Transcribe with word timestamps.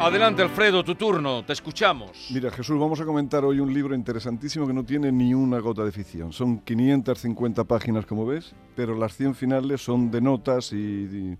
Adelante 0.00 0.40
Alfredo, 0.40 0.82
tu 0.82 0.94
turno, 0.94 1.44
te 1.44 1.52
escuchamos. 1.52 2.30
Mira 2.32 2.50
Jesús, 2.50 2.80
vamos 2.80 2.98
a 3.02 3.04
comentar 3.04 3.44
hoy 3.44 3.60
un 3.60 3.70
libro 3.70 3.94
interesantísimo 3.94 4.66
que 4.66 4.72
no 4.72 4.82
tiene 4.82 5.12
ni 5.12 5.34
una 5.34 5.58
gota 5.58 5.84
de 5.84 5.92
ficción. 5.92 6.32
Son 6.32 6.60
550 6.60 7.64
páginas 7.64 8.06
como 8.06 8.24
ves, 8.24 8.54
pero 8.74 8.96
las 8.96 9.14
100 9.14 9.34
finales 9.34 9.82
son 9.82 10.10
de 10.10 10.22
notas 10.22 10.72
y 10.72 11.36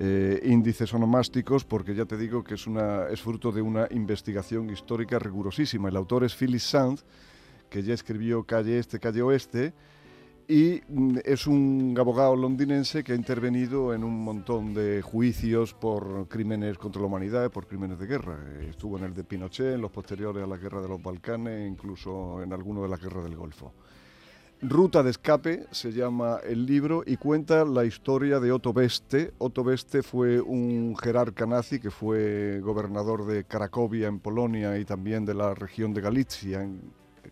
eh, 0.00 0.40
índices 0.44 0.92
onomásticos, 0.92 1.64
porque 1.64 1.94
ya 1.94 2.04
te 2.04 2.16
digo 2.16 2.42
que 2.42 2.54
es, 2.54 2.66
es 3.12 3.20
fruto 3.20 3.52
de 3.52 3.62
una 3.62 3.86
investigación 3.92 4.70
histórica 4.70 5.20
rigurosísima. 5.20 5.88
El 5.88 5.96
autor 5.96 6.24
es 6.24 6.34
Phyllis 6.34 6.64
Sands, 6.64 7.04
que 7.70 7.84
ya 7.84 7.94
escribió 7.94 8.42
Calle 8.42 8.80
Este, 8.80 8.98
Calle 8.98 9.22
Oeste, 9.22 9.72
y 10.48 10.82
mm, 10.88 11.18
es 11.24 11.46
un 11.46 11.94
abogado 11.98 12.36
londinense 12.36 13.02
que 13.02 13.12
ha 13.12 13.16
intervenido 13.16 13.94
en 13.94 14.04
un 14.04 14.22
montón 14.22 14.74
de 14.74 15.02
juicios 15.02 15.74
por 15.74 16.28
crímenes 16.28 16.78
contra 16.78 17.00
la 17.00 17.06
humanidad, 17.06 17.50
por 17.50 17.66
crímenes 17.66 17.98
de 17.98 18.06
guerra. 18.06 18.38
Estuvo 18.68 18.98
en 18.98 19.04
el 19.04 19.14
de 19.14 19.24
Pinochet, 19.24 19.74
en 19.74 19.80
los 19.80 19.90
posteriores 19.90 20.44
a 20.44 20.46
la 20.46 20.56
guerra 20.56 20.80
de 20.82 20.88
los 20.88 21.02
Balcanes, 21.02 21.68
incluso 21.68 22.42
en 22.42 22.52
alguno 22.52 22.82
de 22.82 22.88
las 22.88 23.00
guerras 23.00 23.24
del 23.24 23.36
Golfo. 23.36 23.72
Ruta 24.62 25.02
de 25.02 25.10
escape 25.10 25.66
se 25.72 25.92
llama 25.92 26.38
el 26.42 26.64
libro 26.64 27.02
y 27.04 27.16
cuenta 27.16 27.64
la 27.64 27.84
historia 27.84 28.40
de 28.40 28.50
Otto 28.50 28.72
Beste. 28.72 29.34
Otto 29.38 29.62
Beste 29.62 30.02
fue 30.02 30.40
un 30.40 30.96
jerarca 30.96 31.44
nazi 31.44 31.80
que 31.80 31.90
fue 31.90 32.60
gobernador 32.60 33.26
de 33.26 33.44
Cracovia 33.44 34.08
en 34.08 34.20
Polonia 34.20 34.78
y 34.78 34.84
también 34.84 35.26
de 35.26 35.34
la 35.34 35.54
región 35.54 35.92
de 35.92 36.00
Galicia, 36.00 36.66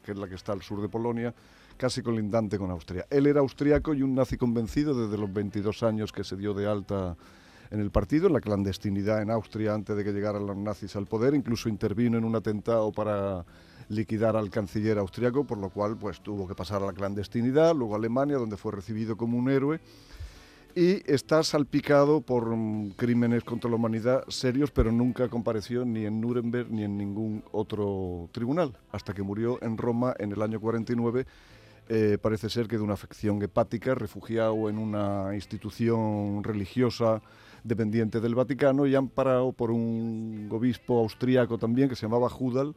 que 0.03 0.13
es 0.13 0.19
la 0.19 0.29
que 0.29 0.35
está 0.35 0.53
al 0.53 0.63
sur 0.63 0.83
de 0.83 0.89
Polonia, 0.89 1.35
casi 1.83 2.01
colindante 2.01 2.59
con 2.59 2.71
Austria. 2.71 3.09
Él 3.11 3.27
era 3.27 3.41
austriaco 3.41 3.93
y 3.93 4.03
un 4.03 4.15
nazi 4.15 4.37
convencido 4.37 4.95
desde 4.95 5.19
los 5.21 5.33
22 5.33 5.83
años 5.83 6.13
que 6.13 6.23
se 6.23 6.37
dio 6.37 6.55
de 6.55 6.69
alta 6.69 7.17
en 7.73 7.81
el 7.81 7.91
partido, 7.91 8.29
en 8.29 8.35
la 8.35 8.41
clandestinidad 8.41 9.21
en 9.21 9.33
Austria 9.33 9.75
antes 9.75 9.97
de 9.97 10.05
que 10.05 10.13
llegaran 10.13 10.47
los 10.47 10.57
nazis 10.57 10.95
al 10.95 11.07
poder, 11.07 11.35
incluso 11.35 11.69
intervino 11.69 12.19
en 12.19 12.25
un 12.25 12.37
atentado 12.37 12.93
para 12.93 13.45
liquidar 13.89 14.37
al 14.37 14.49
canciller 14.49 14.97
austriaco, 14.97 15.43
por 15.43 15.59
lo 15.59 15.71
cual 15.71 15.97
pues 15.97 16.21
tuvo 16.21 16.47
que 16.47 16.55
pasar 16.55 16.85
a 16.85 16.87
la 16.87 16.93
clandestinidad, 16.93 17.75
luego 17.75 17.95
a 17.95 17.99
Alemania, 17.99 18.37
donde 18.37 18.57
fue 18.57 18.71
recibido 18.71 19.17
como 19.17 19.37
un 19.37 19.51
héroe 19.51 19.81
y 20.77 21.03
está 21.13 21.43
salpicado 21.43 22.21
por 22.21 22.47
mm, 22.55 22.91
crímenes 22.91 23.43
contra 23.43 23.69
la 23.69 23.75
humanidad 23.75 24.23
serios, 24.29 24.71
pero 24.71 24.93
nunca 24.93 25.29
compareció 25.29 25.85
ni 25.85 26.07
en 26.07 26.21
Nuremberg 26.21 26.71
ni 26.71 26.85
en 26.85 26.97
ningún 26.97 27.43
otro 27.51 28.29
tribunal, 28.31 28.79
hasta 28.93 29.13
que 29.13 29.23
murió 29.23 29.61
en 29.63 29.77
Roma 29.77 30.15
en 30.21 30.31
el 30.31 30.43
año 30.43 30.61
49, 30.61 31.27
eh, 31.89 32.19
parece 32.21 32.49
ser 32.49 32.69
que 32.69 32.77
de 32.77 32.83
una 32.83 32.95
afección 32.95 33.43
hepática, 33.43 33.95
refugiado 33.95 34.69
en 34.69 34.79
una 34.79 35.35
institución 35.35 36.43
religiosa 36.45 37.23
dependiente 37.65 38.21
del 38.21 38.35
Vaticano 38.35 38.87
y 38.87 38.95
amparado 38.95 39.53
por 39.53 39.71
un 39.71 40.49
obispo 40.51 40.99
austríaco 40.99 41.59
también 41.59 41.89
que 41.89 41.97
se 41.97 42.07
llamaba 42.07 42.29
Judal, 42.29 42.75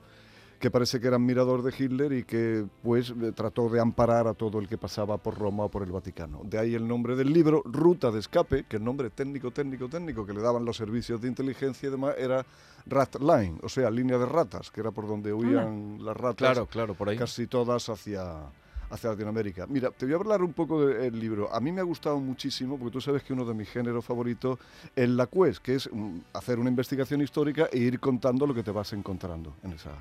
que 0.59 0.71
parece 0.71 0.99
que 0.99 1.07
era 1.07 1.17
admirador 1.17 1.63
de 1.63 1.73
Hitler 1.77 2.13
y 2.13 2.23
que 2.23 2.65
pues 2.81 3.13
trató 3.35 3.69
de 3.69 3.79
amparar 3.79 4.27
a 4.27 4.33
todo 4.33 4.59
el 4.59 4.67
que 4.67 4.77
pasaba 4.77 5.17
por 5.17 5.37
Roma 5.37 5.65
o 5.65 5.69
por 5.69 5.83
el 5.83 5.91
Vaticano. 5.91 6.41
De 6.43 6.57
ahí 6.57 6.75
el 6.75 6.87
nombre 6.87 7.15
del 7.15 7.31
libro, 7.33 7.61
Ruta 7.65 8.09
de 8.09 8.19
Escape, 8.19 8.65
que 8.67 8.77
el 8.77 8.83
nombre 8.83 9.09
técnico, 9.09 9.51
técnico, 9.51 9.89
técnico 9.89 10.25
que 10.25 10.33
le 10.33 10.41
daban 10.41 10.65
los 10.65 10.77
servicios 10.77 11.21
de 11.21 11.27
inteligencia 11.27 11.87
y 11.87 11.91
demás 11.91 12.15
era 12.17 12.45
Rat 12.85 13.15
Line, 13.19 13.57
o 13.63 13.69
sea, 13.69 13.89
línea 13.89 14.17
de 14.17 14.25
ratas, 14.25 14.71
que 14.71 14.81
era 14.81 14.91
por 14.91 15.07
donde 15.07 15.33
huían 15.33 16.03
las 16.03 16.15
ratas. 16.15 16.37
Claro, 16.37 16.65
claro, 16.67 16.93
por 16.93 17.09
ahí. 17.09 17.17
Casi 17.17 17.47
todas 17.47 17.89
hacia 17.89 18.49
hacia 18.89 19.09
Latinoamérica. 19.09 19.65
Mira, 19.67 19.91
te 19.91 20.05
voy 20.05 20.13
a 20.13 20.17
hablar 20.17 20.41
un 20.41 20.53
poco 20.53 20.85
del 20.85 21.19
libro. 21.19 21.53
A 21.53 21.59
mí 21.59 21.71
me 21.71 21.81
ha 21.81 21.83
gustado 21.83 22.19
muchísimo, 22.19 22.77
porque 22.77 22.93
tú 22.93 23.01
sabes 23.01 23.23
que 23.23 23.33
uno 23.33 23.45
de 23.45 23.53
mis 23.53 23.69
géneros 23.69 24.05
favoritos 24.05 24.59
es 24.95 25.09
la 25.09 25.27
quest, 25.27 25.61
que 25.61 25.75
es 25.75 25.89
mm, 25.91 26.19
hacer 26.33 26.59
una 26.59 26.69
investigación 26.69 27.21
histórica 27.21 27.67
e 27.71 27.79
ir 27.79 27.99
contando 27.99 28.45
lo 28.45 28.53
que 28.53 28.63
te 28.63 28.71
vas 28.71 28.93
encontrando 28.93 29.55
en 29.63 29.73
esa, 29.73 29.91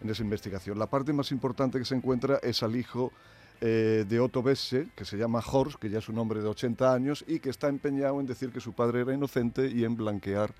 en 0.00 0.10
esa 0.10 0.22
investigación. 0.22 0.78
La 0.78 0.86
parte 0.86 1.12
más 1.12 1.30
importante 1.32 1.78
que 1.78 1.84
se 1.84 1.94
encuentra 1.94 2.38
es 2.42 2.62
al 2.62 2.76
hijo 2.76 3.12
eh, 3.60 4.04
de 4.06 4.20
Otto 4.20 4.42
Besse, 4.42 4.88
que 4.94 5.04
se 5.04 5.16
llama 5.16 5.40
Horst, 5.40 5.78
que 5.78 5.88
ya 5.88 5.98
es 5.98 6.08
un 6.08 6.18
hombre 6.18 6.40
de 6.40 6.48
80 6.48 6.92
años 6.92 7.24
y 7.26 7.40
que 7.40 7.48
está 7.48 7.68
empeñado 7.68 8.20
en 8.20 8.26
decir 8.26 8.50
que 8.50 8.60
su 8.60 8.74
padre 8.74 9.00
era 9.00 9.14
inocente 9.14 9.68
y 9.68 9.84
en 9.84 9.96
blanquear 9.96 10.52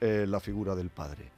eh, 0.00 0.26
la 0.28 0.38
figura 0.38 0.76
del 0.76 0.90
padre. 0.90 1.30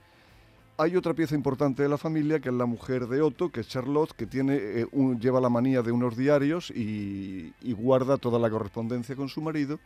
Hay 0.80 0.94
otra 0.94 1.12
pieza 1.12 1.34
importante 1.34 1.82
de 1.82 1.88
la 1.88 1.98
familia 1.98 2.38
que 2.38 2.50
es 2.50 2.54
la 2.54 2.64
mujer 2.64 3.08
de 3.08 3.20
Otto, 3.20 3.50
que 3.50 3.60
es 3.60 3.68
Charlotte, 3.68 4.12
que 4.12 4.26
tiene, 4.26 4.54
eh, 4.56 4.86
lleva 5.20 5.40
la 5.40 5.48
manía 5.48 5.82
de 5.82 5.90
unos 5.90 6.16
diarios 6.16 6.70
y, 6.70 7.52
y 7.60 7.72
guarda 7.72 8.16
toda 8.16 8.38
la 8.38 8.48
correspondencia 8.48 9.16
con 9.16 9.28
su 9.28 9.40
marido 9.40 9.80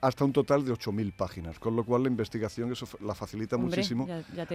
hasta 0.00 0.24
un 0.24 0.32
total 0.32 0.64
de 0.64 0.72
8.000 0.72 1.12
páginas, 1.12 1.60
con 1.60 1.76
lo 1.76 1.84
cual 1.84 2.02
la 2.02 2.08
investigación 2.08 2.72
eso 2.72 2.88
la 3.02 3.14
facilita 3.14 3.56
muchísimo, 3.56 4.08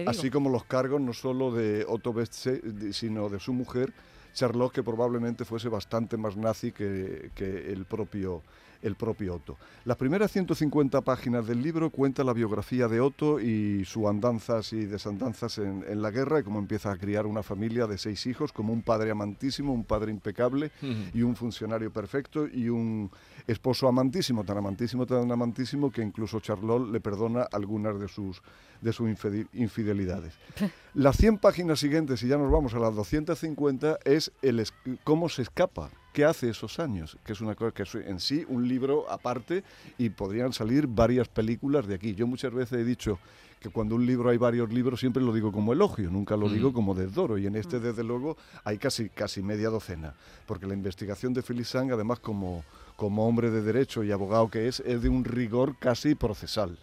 así 0.06 0.30
como 0.30 0.50
los 0.50 0.64
cargos 0.64 1.00
no 1.00 1.14
solo 1.14 1.50
de 1.50 1.86
Otto 1.88 2.12
Bestse, 2.12 2.60
sino 2.92 3.30
de 3.30 3.40
su 3.40 3.54
mujer, 3.54 3.94
Charlotte, 4.34 4.74
que 4.74 4.82
probablemente 4.82 5.46
fuese 5.46 5.70
bastante 5.70 6.18
más 6.18 6.36
nazi 6.36 6.70
que, 6.70 7.30
que 7.34 7.72
el 7.72 7.86
propio 7.86 8.42
el 8.82 8.94
propio 8.94 9.34
Otto. 9.34 9.56
Las 9.84 9.96
primeras 9.96 10.32
150 10.32 11.00
páginas 11.00 11.46
del 11.46 11.62
libro 11.62 11.90
cuenta 11.90 12.24
la 12.24 12.32
biografía 12.32 12.88
de 12.88 13.00
Otto 13.00 13.40
y 13.40 13.84
sus 13.84 14.06
andanzas 14.06 14.72
y 14.72 14.86
desandanzas 14.86 15.58
en, 15.58 16.02
la 16.02 16.10
guerra 16.10 16.40
y 16.40 16.42
cómo 16.42 16.58
empieza 16.58 16.92
a 16.92 16.96
criar 16.96 17.26
una 17.26 17.42
familia 17.42 17.86
de 17.86 17.98
seis 17.98 18.26
hijos 18.26 18.52
como 18.52 18.72
un 18.72 18.82
padre 18.82 19.10
amantísimo, 19.10 19.72
un 19.72 19.84
padre 19.84 20.12
impecable 20.12 20.70
y 21.12 21.22
un 21.22 21.34
funcionario 21.34 21.92
perfecto 21.92 22.46
y 22.46 22.68
un 22.68 23.10
esposo 23.46 23.88
amantísimo, 23.88 24.44
tan 24.44 24.58
amantísimo, 24.58 25.06
tan 25.06 25.30
amantísimo 25.30 25.90
que 25.90 26.02
incluso 26.02 26.40
Charlotte 26.40 26.90
le 26.90 27.00
perdona 27.00 27.42
algunas 27.50 27.98
de 27.98 28.08
sus, 28.08 28.42
de 28.80 28.92
sus 28.92 29.08
infidelidades. 29.54 30.34
Las 30.94 31.16
100 31.16 31.38
páginas 31.38 31.80
siguientes, 31.80 32.22
y 32.22 32.28
ya 32.28 32.38
nos 32.38 32.50
vamos 32.50 32.74
a 32.74 32.78
las 32.78 32.94
250, 32.94 33.98
es 34.04 34.32
el 34.42 34.64
cómo 35.04 35.28
se 35.28 35.42
escapa 35.42 35.90
qué 36.18 36.24
hace 36.24 36.50
esos 36.50 36.80
años, 36.80 37.16
que 37.24 37.32
es 37.32 37.40
una 37.40 37.54
cosa 37.54 37.70
que 37.70 37.84
es 37.84 37.94
en 37.94 38.18
sí 38.18 38.44
un 38.48 38.66
libro 38.66 39.08
aparte 39.08 39.62
y 39.98 40.10
podrían 40.10 40.52
salir 40.52 40.88
varias 40.88 41.28
películas 41.28 41.86
de 41.86 41.94
aquí. 41.94 42.16
Yo 42.16 42.26
muchas 42.26 42.52
veces 42.52 42.80
he 42.80 42.84
dicho 42.84 43.20
que 43.60 43.68
cuando 43.68 43.94
un 43.94 44.04
libro 44.04 44.28
hay 44.28 44.36
varios 44.36 44.72
libros 44.72 44.98
siempre 44.98 45.22
lo 45.22 45.32
digo 45.32 45.52
como 45.52 45.72
elogio, 45.72 46.10
nunca 46.10 46.36
lo 46.36 46.48
digo 46.48 46.72
como 46.72 46.96
desdoro 46.96 47.38
y 47.38 47.46
en 47.46 47.54
este 47.54 47.78
desde 47.78 48.02
luego 48.02 48.36
hay 48.64 48.78
casi 48.78 49.10
casi 49.10 49.44
media 49.44 49.68
docena, 49.70 50.14
porque 50.44 50.66
la 50.66 50.74
investigación 50.74 51.32
de 51.34 51.42
Phyllis 51.42 51.68
Sang 51.68 51.92
además 51.92 52.18
como 52.18 52.64
como 52.96 53.28
hombre 53.28 53.52
de 53.52 53.62
derecho 53.62 54.02
y 54.02 54.10
abogado 54.10 54.50
que 54.50 54.66
es 54.66 54.80
es 54.80 55.00
de 55.00 55.08
un 55.08 55.24
rigor 55.24 55.76
casi 55.78 56.16
procesal. 56.16 56.76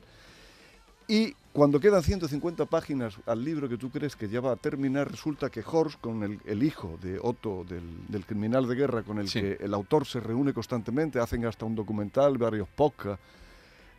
Y 1.08 1.36
cuando 1.54 1.80
quedan 1.80 2.04
150 2.04 2.66
páginas 2.66 3.16
al 3.26 3.44
libro 3.44 3.70
que 3.70 3.78
tú 3.78 3.90
crees 3.90 4.16
que 4.16 4.28
ya 4.28 4.42
va 4.42 4.54
a 4.54 4.56
terminar, 4.56 5.10
resulta 5.10 5.50
que 5.50 5.64
Horst, 5.66 6.02
con 6.02 6.40
el, 6.44 6.64
hijo 6.64 6.98
de 7.02 7.20
Otto, 7.22 7.64
del, 7.64 8.26
criminal 8.26 8.68
de 8.68 8.76
guerra 8.76 9.04
con 9.04 9.20
el 9.20 9.32
que 9.32 9.58
el 9.60 9.74
autor 9.74 10.06
se 10.06 10.20
reúne 10.20 10.54
constantemente, 10.54 11.20
hacen 11.20 11.46
hasta 11.46 11.66
un 11.66 11.76
documental, 11.76 12.38
varios 12.38 12.68
podcasts. 12.68 13.24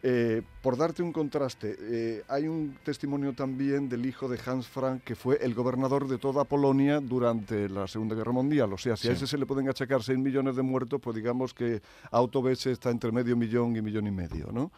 Eh, 0.02 0.42
por 0.62 0.76
darte 0.76 1.02
un 1.02 1.10
contraste, 1.12 1.76
eh, 1.80 2.22
hay 2.28 2.46
un 2.46 2.76
testimonio 2.84 3.32
también 3.32 3.88
del 3.88 4.04
hijo 4.04 4.28
de 4.28 4.38
Hans 4.44 4.68
Frank, 4.68 5.02
que 5.02 5.16
fue 5.16 5.38
el 5.42 5.54
gobernador 5.54 6.06
de 6.06 6.18
toda 6.18 6.44
Polonia 6.44 7.00
durante 7.00 7.68
la 7.68 7.88
Segunda 7.88 8.14
Guerra 8.14 8.32
Mundial. 8.32 8.72
O 8.72 8.78
sea, 8.78 8.96
si 8.96 9.08
a 9.08 9.12
ese 9.12 9.26
se 9.26 9.38
le 9.38 9.46
pueden 9.46 9.68
achacar 9.68 10.02
6 10.02 10.18
millones 10.18 10.54
de 10.54 10.62
muertos, 10.62 11.00
pues 11.00 11.16
digamos 11.16 11.54
que 11.54 11.80
Otto 12.10 12.42
Besse 12.42 12.66
está 12.66 12.90
entre 12.90 13.10
medio 13.10 13.36
millón 13.36 13.74
y 13.74 13.82
millón 13.82 14.06
y 14.06 14.10
medio, 14.10 14.50
¿no? 14.52 14.70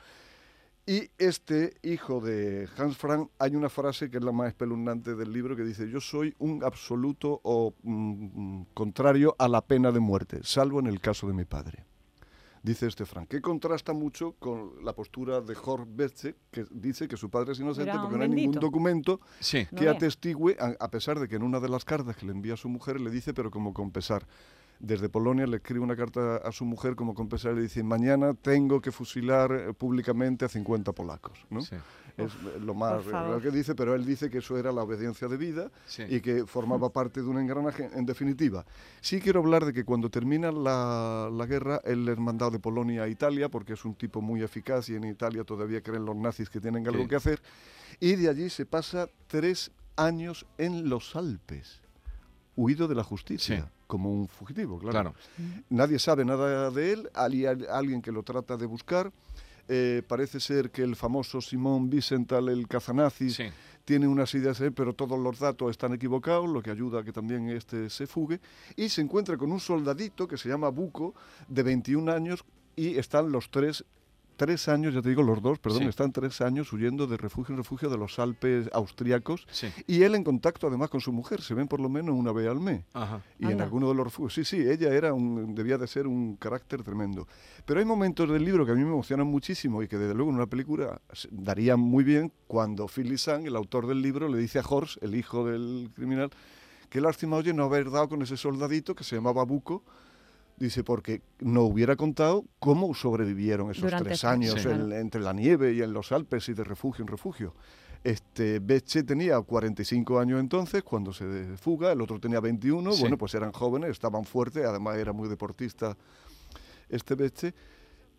Y 0.88 1.10
este 1.18 1.74
hijo 1.82 2.18
de 2.18 2.66
Hans 2.78 2.96
Frank, 2.96 3.28
hay 3.38 3.54
una 3.54 3.68
frase 3.68 4.08
que 4.08 4.16
es 4.16 4.24
la 4.24 4.32
más 4.32 4.48
espeluznante 4.48 5.14
del 5.14 5.30
libro 5.30 5.54
que 5.54 5.62
dice, 5.62 5.90
yo 5.90 6.00
soy 6.00 6.34
un 6.38 6.64
absoluto 6.64 7.42
o 7.44 7.74
mm, 7.82 8.62
contrario 8.72 9.36
a 9.38 9.48
la 9.48 9.60
pena 9.60 9.92
de 9.92 10.00
muerte, 10.00 10.40
salvo 10.44 10.80
en 10.80 10.86
el 10.86 10.98
caso 10.98 11.26
de 11.26 11.34
mi 11.34 11.44
padre. 11.44 11.84
Dice 12.62 12.86
este 12.86 13.04
Frank, 13.04 13.28
que 13.28 13.42
contrasta 13.42 13.92
mucho 13.92 14.36
con 14.38 14.82
la 14.82 14.94
postura 14.94 15.42
de 15.42 15.54
Horst 15.62 15.88
Betze, 15.94 16.36
que 16.50 16.64
dice 16.70 17.06
que 17.06 17.18
su 17.18 17.28
padre 17.28 17.52
es 17.52 17.60
inocente 17.60 17.92
porque 18.00 18.16
no 18.16 18.22
hay 18.22 18.30
ningún 18.30 18.58
documento 18.58 19.20
que 19.76 19.90
atestigue, 19.90 20.56
a, 20.58 20.90
pesar 20.90 21.20
de 21.20 21.28
que 21.28 21.36
en 21.36 21.42
una 21.42 21.60
de 21.60 21.68
las 21.68 21.84
cartas 21.84 22.16
que 22.16 22.24
le 22.24 22.32
envía 22.32 22.54
a 22.54 22.56
su 22.56 22.70
mujer 22.70 22.98
le 22.98 23.10
dice, 23.10 23.34
pero 23.34 23.50
como 23.50 23.74
con 23.74 23.90
pesar, 23.90 24.26
desde 24.80 25.08
Polonia 25.08 25.46
le 25.46 25.56
escribe 25.56 25.80
una 25.80 25.96
carta 25.96 26.36
a 26.36 26.52
su 26.52 26.64
mujer 26.64 26.94
como 26.94 27.14
compensar 27.14 27.52
y 27.52 27.56
le 27.56 27.62
dice, 27.62 27.82
mañana 27.82 28.34
tengo 28.34 28.80
que 28.80 28.92
fusilar 28.92 29.52
eh, 29.52 29.72
públicamente 29.74 30.44
a 30.44 30.48
50 30.48 30.92
polacos. 30.92 31.38
¿no? 31.50 31.60
Sí. 31.62 31.76
Es 32.16 32.32
lo 32.60 32.74
más 32.74 33.06
lo 33.06 33.40
que 33.40 33.52
dice, 33.52 33.76
pero 33.76 33.94
él 33.94 34.04
dice 34.04 34.28
que 34.28 34.38
eso 34.38 34.58
era 34.58 34.72
la 34.72 34.82
obediencia 34.82 35.28
de 35.28 35.36
vida 35.36 35.70
Sí. 35.86 36.02
y 36.08 36.20
que 36.20 36.46
formaba 36.46 36.90
parte 36.90 37.22
de 37.22 37.28
un 37.28 37.38
engranaje. 37.38 37.88
En 37.94 38.06
definitiva, 38.06 38.66
sí 39.00 39.20
quiero 39.20 39.38
hablar 39.38 39.64
de 39.64 39.72
que 39.72 39.84
cuando 39.84 40.10
termina 40.10 40.50
la, 40.50 41.30
la 41.32 41.46
guerra, 41.46 41.80
él 41.84 42.08
es 42.08 42.18
mandado 42.18 42.50
de 42.50 42.58
Polonia 42.58 43.04
a 43.04 43.08
Italia, 43.08 43.48
porque 43.48 43.74
es 43.74 43.84
un 43.84 43.94
tipo 43.94 44.20
muy 44.20 44.42
eficaz 44.42 44.88
y 44.88 44.96
en 44.96 45.04
Italia 45.04 45.44
todavía 45.44 45.80
creen 45.80 46.04
los 46.04 46.16
nazis 46.16 46.50
que 46.50 46.60
tienen 46.60 46.88
algo 46.88 47.02
Sí. 47.04 47.08
que 47.08 47.14
hacer, 47.16 47.40
y 48.00 48.16
de 48.16 48.28
allí 48.28 48.50
se 48.50 48.66
pasa 48.66 49.06
tres 49.28 49.70
años 49.96 50.44
en 50.58 50.88
los 50.88 51.14
Alpes, 51.14 51.82
huido 52.58 52.88
de 52.88 52.94
la 52.96 53.04
justicia, 53.04 53.56
Sí. 53.56 53.62
como 53.86 54.12
un 54.12 54.26
fugitivo, 54.28 54.78
claro. 54.78 54.92
Claro. 54.92 55.14
Nadie 55.70 55.98
sabe 55.98 56.24
nada 56.24 56.70
de 56.70 56.92
él, 56.92 57.10
hay 57.14 57.46
al- 57.46 57.66
alguien 57.70 58.02
que 58.02 58.10
lo 58.12 58.22
trata 58.24 58.56
de 58.56 58.66
buscar. 58.66 59.12
Eh, 59.68 60.02
parece 60.08 60.40
ser 60.40 60.70
que 60.70 60.82
el 60.82 60.96
famoso 60.96 61.40
Simón 61.40 61.88
Wiesenthal, 61.92 62.48
el 62.48 62.66
cazanazi, 62.66 63.30
Sí. 63.30 63.44
tiene 63.84 64.08
unas 64.08 64.34
ideas, 64.34 64.60
pero 64.74 64.92
todos 64.94 65.18
los 65.18 65.38
datos 65.38 65.70
están 65.70 65.92
equivocados, 65.92 66.48
lo 66.48 66.60
que 66.62 66.70
ayuda 66.70 67.00
a 67.00 67.04
que 67.04 67.12
también 67.12 67.48
este 67.50 67.88
se 67.90 68.06
fugue. 68.06 68.40
Y 68.76 68.88
se 68.88 69.02
encuentra 69.02 69.36
con 69.36 69.52
un 69.52 69.60
soldadito 69.60 70.26
que 70.26 70.36
se 70.38 70.48
llama 70.48 70.68
Buco, 70.70 71.14
de 71.48 71.62
21 71.62 72.08
años, 72.10 72.44
y 72.76 72.96
están 72.98 73.30
los 73.30 73.50
tres, 73.50 73.84
tres 74.38 74.68
años, 74.68 74.94
ya 74.94 75.02
te 75.02 75.10
digo, 75.10 75.22
los 75.22 75.42
dos, 75.42 75.58
perdón, 75.58 75.82
Sí. 75.82 75.88
están 75.88 76.12
tres 76.12 76.40
años 76.40 76.72
huyendo 76.72 77.06
de 77.06 77.18
refugio 77.18 77.52
en 77.52 77.58
refugio 77.58 77.90
de 77.90 77.98
los 77.98 78.18
Alpes 78.18 78.70
austriacos. 78.72 79.46
Sí. 79.50 79.66
Y 79.86 80.04
él 80.04 80.14
en 80.14 80.24
contacto 80.24 80.68
además 80.68 80.88
con 80.88 81.00
su 81.02 81.12
mujer, 81.12 81.42
se 81.42 81.52
ven 81.54 81.68
por 81.68 81.80
lo 81.80 81.88
menos 81.88 82.14
una 82.14 82.32
vez 82.32 82.48
al 82.48 82.60
mes. 82.60 82.82
Ajá. 82.94 83.20
Y 83.38 83.44
en 83.46 83.50
Anda. 83.52 83.64
alguno 83.64 83.88
de 83.88 83.94
los 83.96 84.04
refugios. 84.06 84.32
Sí, 84.32 84.44
sí, 84.44 84.56
ella 84.66 84.94
era 84.94 85.12
un, 85.12 85.54
debía 85.54 85.76
de 85.76 85.86
ser 85.86 86.06
un 86.06 86.36
carácter 86.36 86.82
tremendo. 86.82 87.26
Pero 87.66 87.80
hay 87.80 87.84
momentos 87.86 88.30
del 88.30 88.44
libro 88.44 88.64
que 88.64 88.72
a 88.72 88.74
mí 88.74 88.82
me 88.82 88.88
emocionan 88.92 89.26
muchísimo 89.26 89.82
y 89.82 89.88
que 89.88 89.98
desde 89.98 90.14
luego 90.14 90.30
en 90.30 90.36
una 90.36 90.46
película 90.46 91.00
darían 91.30 91.80
muy 91.80 92.04
bien 92.04 92.32
cuando 92.46 92.86
Philip 92.86 93.18
Sang, 93.18 93.44
el 93.44 93.56
autor 93.56 93.86
del 93.88 94.00
libro, 94.00 94.28
le 94.28 94.38
dice 94.38 94.60
a 94.60 94.62
Horst, 94.66 95.02
el 95.02 95.14
hijo 95.16 95.44
del 95.44 95.90
criminal, 95.94 96.30
que 96.88 97.00
lástima, 97.00 97.36
oye, 97.36 97.52
no 97.52 97.64
haber 97.64 97.90
dado 97.90 98.08
con 98.08 98.22
ese 98.22 98.36
soldadito 98.36 98.94
que 98.94 99.04
se 99.04 99.16
llamaba 99.16 99.44
Buco. 99.44 99.82
Dice, 100.58 100.82
porque 100.82 101.22
no 101.40 101.62
hubiera 101.62 101.94
contado 101.94 102.44
cómo 102.58 102.92
sobrevivieron 102.94 103.70
esos 103.70 103.84
Durante 103.84 104.04
tres 104.06 104.18
ese- 104.18 104.26
años 104.26 104.60
Sí. 104.60 104.68
en- 104.68 104.92
entre 104.92 105.20
la 105.20 105.32
nieve 105.32 105.72
y 105.72 105.82
en 105.82 105.92
los 105.92 106.10
Alpes 106.10 106.48
y 106.48 106.54
de 106.54 106.64
refugio 106.64 107.02
en 107.02 107.08
refugio. 107.08 107.54
Este, 108.02 108.58
Becce 108.60 109.02
tenía 109.04 109.40
45 109.40 110.18
años 110.20 110.40
entonces 110.40 110.82
cuando 110.82 111.12
se 111.12 111.56
fuga, 111.56 111.92
el 111.92 112.00
otro 112.00 112.18
tenía 112.20 112.40
21, 112.40 112.92
Sí. 112.92 113.00
bueno, 113.02 113.16
pues 113.18 113.34
eran 113.34 113.52
jóvenes, 113.52 113.90
estaban 113.90 114.24
fuertes, 114.24 114.64
además 114.64 114.96
era 114.98 115.12
muy 115.12 115.28
deportista 115.28 115.96
este 116.88 117.14
Becce. 117.14 117.54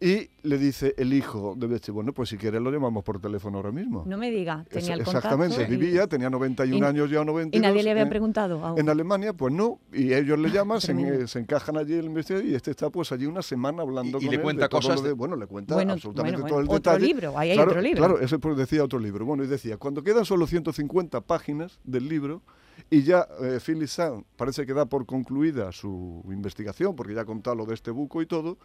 Y 0.02 0.30
le 0.44 0.58
dice 0.58 0.94
el 0.98 1.14
hijo 1.14 1.56
de 1.58 1.68
Becce, 1.68 1.92
bueno, 1.92 2.14
pues 2.14 2.30
si 2.30 2.38
quieres 2.38 2.62
lo 2.62 2.72
llamamos 2.72 3.04
por 3.04 3.20
teléfono 3.20 3.58
ahora 3.58 3.74
mismo. 3.74 4.04
No 4.08 4.18
me 4.18 4.32
diga, 4.32 4.64
tenía 4.70 4.94
el 4.94 5.04
contacto. 5.04 5.28
Exactamente, 5.36 5.64
y- 5.64 5.78
vivía, 5.78 6.08
tenía 6.08 6.30
91 6.30 6.86
y- 6.86 6.90
años 6.90 7.10
ya 7.10 7.20
o 7.20 7.26
92. 7.26 7.60
Y 7.60 7.62
nadie 7.70 7.84
le 7.84 7.92
había 7.92 8.04
en- 8.04 8.10
preguntado 8.10 8.64
aún. 8.66 8.80
en 8.80 8.88
Alemania, 8.88 9.34
pues 9.34 9.54
no, 9.54 9.82
y 9.92 10.14
ellos 10.14 10.40
le 10.40 10.52
llaman, 10.52 10.80
se, 10.82 10.94
en- 10.94 11.28
encajan 11.36 11.76
allí 11.76 11.96
el 11.96 12.06
investigador 12.06 12.48
y 12.48 12.56
este 12.56 12.72
está 12.72 12.90
pues 12.90 13.12
allí 13.12 13.26
una 13.26 13.42
semana 13.42 13.82
hablando 13.82 14.20
Y- 14.20 14.22
y 14.22 14.26
con 14.28 14.30
le 14.32 14.36
él 14.38 14.42
cuenta 14.42 14.64
de 14.64 14.70
cosas 14.70 14.96
lo 14.96 15.02
de- 15.02 15.08
de- 15.10 15.14
bueno, 15.16 15.36
le 15.36 15.48
cuenta 15.48 15.74
Bueno, 15.76 15.92
absolutamente 15.94 16.40
bueno, 16.44 16.48
todo 16.50 16.60
el 16.62 16.66
bueno, 16.68 16.78
otro 16.78 16.92
detalle. 16.94 17.06
libro, 17.14 17.38
ahí 17.38 17.50
hay 17.50 17.56
claro, 17.58 17.72
otro 17.72 17.82
libro. 17.82 17.98
Claro, 18.00 18.20
ese 18.22 18.40
pues 18.40 18.56
decía 18.56 18.84
otro 18.86 19.00
libro. 19.00 19.26
Bueno, 19.26 19.44
y 19.44 19.48
decía, 19.48 19.76
cuando 19.76 20.02
quedan 20.02 20.24
solo 20.24 20.48
150 20.48 21.20
páginas 21.20 21.78
del 21.84 22.08
libro 22.08 22.42
y 22.90 23.04
ya 23.04 23.28
eh, 23.42 23.60
Philip 23.64 23.90
Sand 23.90 24.24
parece 24.38 24.66
que 24.66 24.74
da 24.74 24.86
por 24.86 25.06
concluida 25.06 25.74
su 25.74 26.24
investigación, 26.32 26.96
porque 26.96 27.14
ya 27.16 27.22
ha 27.22 27.26
contado 27.26 27.58
lo 27.58 27.66
de 27.66 27.74
este 27.74 27.92
buco 27.92 28.22
y 28.22 28.26
todo, 28.26 28.58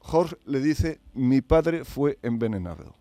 Horst 0.00 0.34
le 0.46 0.60
dice, 0.60 1.00
mi 1.14 1.40
padre 1.40 1.84
fue 1.84 2.18
envenenado. 2.22 3.00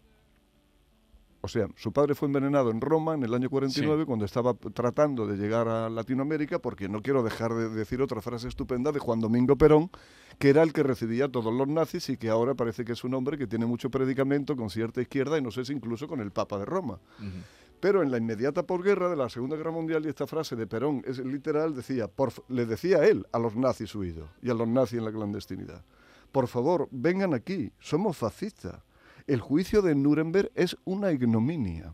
O 1.41 1.47
sea, 1.47 1.69
su 1.77 1.93
padre 1.93 2.15
fue 2.15 2.27
envenenado 2.27 2.69
en 2.69 2.81
Roma 2.81 3.13
en 3.13 3.23
el 3.23 3.33
año 3.33 3.49
49 3.49 4.05
cuando 4.05 4.25
estaba 4.25 4.53
tratando 4.53 5.25
de 5.25 5.37
llegar 5.37 5.69
a 5.69 5.89
Latinoamérica, 5.89 6.59
porque 6.59 6.89
no 6.89 7.01
quiero 7.01 7.23
dejar 7.23 7.53
de 7.53 7.69
decir 7.69 8.01
otra 8.01 8.21
frase 8.21 8.49
estupenda 8.49 8.91
de 8.91 8.99
Juan 8.99 9.21
Domingo 9.21 9.55
Perón, 9.55 9.89
que 10.37 10.49
era 10.49 10.63
el 10.63 10.73
que 10.73 10.83
recibía 10.83 11.25
a 11.25 11.29
todos 11.29 11.53
los 11.53 11.67
nazis 11.67 12.09
y 12.09 12.17
que 12.17 12.29
ahora 12.29 12.55
parece 12.55 12.83
que 12.83 12.91
es 12.91 13.05
un 13.05 13.13
hombre 13.13 13.37
que 13.37 13.47
tiene 13.47 13.65
mucho 13.65 13.89
predicamento 13.89 14.57
con 14.57 14.69
cierta 14.69 15.01
izquierda 15.01 15.37
y 15.37 15.41
no 15.41 15.49
sé 15.49 15.63
si 15.63 15.71
incluso 15.71 16.09
con 16.09 16.19
el 16.19 16.31
Papa 16.31 16.59
de 16.59 16.65
Roma. 16.65 16.99
Pero 17.79 18.03
en 18.03 18.11
la 18.11 18.17
inmediata 18.17 18.63
posguerra 18.63 19.09
de 19.09 19.15
la 19.15 19.29
Segunda 19.29 19.55
Guerra 19.55 19.71
Mundial, 19.71 20.05
y 20.05 20.09
esta 20.09 20.27
frase 20.27 20.57
de 20.57 20.67
Perón 20.67 21.01
es 21.05 21.19
literal, 21.19 21.73
decía, 21.73 22.09
por, 22.09 22.33
le 22.49 22.65
decía 22.65 23.05
él 23.05 23.25
a 23.31 23.39
los 23.39 23.55
nazis 23.55 23.95
huidos 23.95 24.29
y 24.41 24.49
a 24.49 24.53
los 24.53 24.67
nazis 24.67 24.99
en 24.99 25.05
la 25.05 25.11
clandestinidad, 25.13 25.85
por 26.31 26.47
favor, 26.47 26.87
vengan 26.91 27.33
aquí, 27.33 27.71
somos 27.79 28.17
fascistas. 28.17 28.81
El 29.27 29.41
juicio 29.41 29.81
de 29.81 29.93
Nuremberg 29.95 30.51
es 30.55 30.75
una 30.85 31.11
ignominia. 31.11 31.93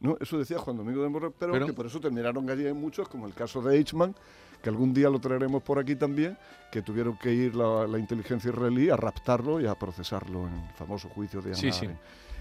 ¿No? 0.00 0.16
Eso 0.20 0.38
decía 0.38 0.58
Juan 0.58 0.76
Domingo 0.78 1.02
de 1.02 1.08
Morro 1.10 1.32
Pero- 1.32 1.66
que 1.66 1.72
por 1.74 1.86
eso 1.86 2.00
terminaron 2.00 2.48
allí 2.48 2.66
en 2.66 2.80
muchos, 2.80 3.08
como 3.08 3.26
el 3.26 3.34
caso 3.34 3.60
de 3.60 3.76
Eichmann, 3.76 4.14
que 4.62 4.68
algún 4.70 4.94
día 4.94 5.10
lo 5.10 5.18
traeremos 5.20 5.62
por 5.62 5.78
aquí 5.78 5.94
también, 5.96 6.38
que 6.72 6.80
tuvieron 6.82 7.18
que 7.18 7.32
ir 7.32 7.54
la, 7.54 7.86
la 7.86 7.98
inteligencia 7.98 8.50
israelí 8.50 8.88
a 8.88 8.96
raptarlo 8.96 9.60
y 9.60 9.66
a 9.66 9.74
procesarlo 9.74 10.46
en 10.46 10.54
el 10.54 10.70
famoso 10.74 11.08
juicio 11.10 11.42
de 11.42 11.50
Ana 11.50 11.58
Sí, 11.58 11.72
sí. 11.72 11.88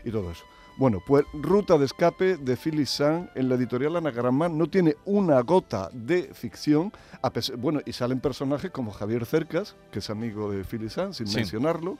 Y 0.04 0.12
todo 0.12 0.32
eso. 0.32 0.44
Bueno, 0.78 1.02
pues 1.06 1.26
Ruta 1.34 1.78
de 1.78 1.84
Escape 1.86 2.38
de 2.38 2.56
Phyllis 2.56 2.90
Sang 2.90 3.30
en 3.36 3.50
la 3.50 3.56
editorial 3.56 3.98
Anagrama 3.98 4.48
no 4.48 4.68
tiene 4.70 4.96
una 5.06 5.42
gota 5.42 5.90
de 5.92 6.34
ficción. 6.34 6.94
a 7.22 7.32
bueno, 7.58 7.82
y 7.86 7.92
salen 7.92 8.22
personajes 8.22 8.72
como 8.72 8.92
Javier 8.92 9.26
Cercas, 9.26 9.76
que 9.92 10.00
es 10.00 10.10
amigo 10.10 10.50
de 10.50 10.64
Phyllis 10.64 10.94
Sang, 10.94 11.14
sin 11.14 11.28
Sí. 11.28 11.36
mencionarlo, 11.36 11.98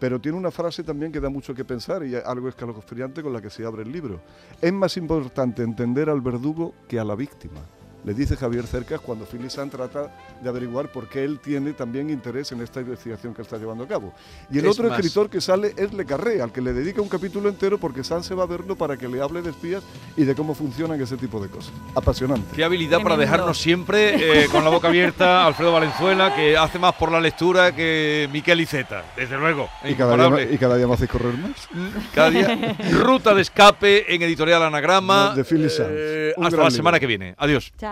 pero 0.00 0.18
tiene 0.18 0.38
una 0.38 0.50
frase 0.50 0.82
también 0.82 1.12
que 1.12 1.20
da 1.20 1.28
mucho 1.28 1.54
que 1.54 1.62
pensar 1.64 2.06
y 2.06 2.14
algo 2.14 2.48
escalofriante 2.48 3.22
con 3.22 3.34
la 3.34 3.42
que 3.42 3.50
se 3.50 3.66
abre 3.66 3.82
el 3.82 3.92
libro. 3.92 4.20
Es 4.62 4.72
más 4.72 4.96
importante 4.96 5.62
entender 5.62 6.08
al 6.08 6.22
verdugo 6.22 6.72
que 6.88 6.98
a 6.98 7.04
la 7.04 7.14
víctima. 7.14 7.60
Le 8.04 8.14
dice 8.14 8.36
Javier 8.36 8.66
Cercas 8.66 9.00
cuando 9.00 9.24
Phyllis 9.24 9.52
Sang 9.52 9.70
trata 9.70 10.10
de 10.42 10.48
averiguar 10.48 10.90
por 10.90 11.08
qué 11.08 11.22
él 11.22 11.38
tiene 11.38 11.72
también 11.72 12.10
interés 12.10 12.50
en 12.50 12.60
esta 12.60 12.80
investigación 12.80 13.32
que 13.32 13.42
está 13.42 13.58
llevando 13.58 13.84
a 13.84 13.86
cabo. 13.88 14.12
Y 14.50 14.58
el 14.58 14.64
Es 14.66 14.72
otro 14.72 14.88
más- 14.88 14.98
escritor 14.98 15.30
que 15.30 15.40
sale 15.40 15.72
es 15.76 15.92
Le 15.92 16.04
Carré, 16.04 16.42
al 16.42 16.50
que 16.50 16.60
le 16.60 16.72
dedica 16.72 17.00
un 17.00 17.08
capítulo 17.08 17.48
entero 17.48 17.78
porque 17.78 18.02
Sanz 18.02 18.26
se 18.26 18.34
va 18.34 18.42
a 18.42 18.46
verlo 18.46 18.74
para 18.74 18.96
que 18.96 19.06
le 19.06 19.20
hable 19.22 19.40
de 19.40 19.50
espías 19.50 19.84
y 20.16 20.24
de 20.24 20.34
cómo 20.34 20.52
funcionan 20.54 21.00
ese 21.00 21.16
tipo 21.16 21.40
de 21.40 21.48
cosas. 21.48 21.72
Apasionante. 21.94 22.56
Qué 22.56 22.64
habilidad 22.64 23.00
para 23.02 23.16
dejarnos 23.16 23.58
siempre 23.58 24.42
eh, 24.44 24.48
con 24.48 24.64
la 24.64 24.70
boca 24.70 24.88
abierta 24.88 25.46
Alfredo 25.46 25.72
Valenzuela, 25.72 26.34
que 26.34 26.56
hace 26.56 26.80
más 26.80 26.94
por 26.94 27.12
la 27.12 27.20
lectura 27.20 27.72
que 27.72 28.28
Miquel 28.32 28.60
Iceta, 28.62 29.04
desde 29.16 29.36
luego. 29.38 29.68
Y 29.84 29.94
cada, 29.94 30.16
día, 30.16 30.50
y 30.52 30.58
cada 30.58 30.76
día 30.76 30.88
me 30.88 30.94
hacéis 30.94 31.10
correr 31.10 31.34
más. 31.38 31.68
Cada 32.14 32.30
día, 32.30 32.76
ruta 33.00 33.32
de 33.32 33.42
escape 33.42 34.12
en 34.12 34.22
editorial 34.22 34.62
Anagrama. 34.64 35.28
No, 35.30 35.34
de 35.36 35.44
Philip 35.44 35.70
Sanz. 35.70 35.88
Eh, 35.92 36.34
hasta 36.36 36.56
la 36.56 36.70
semana 36.70 36.96
libro. 36.96 37.00
que 37.00 37.06
viene. 37.06 37.34
Adiós. 37.38 37.72
Chao. 37.78 37.91